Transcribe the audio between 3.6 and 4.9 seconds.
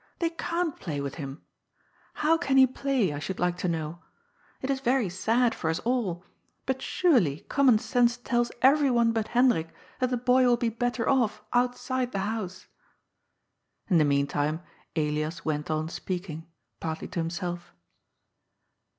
know? It is